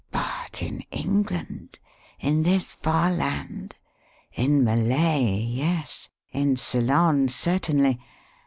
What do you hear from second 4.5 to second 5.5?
Malay,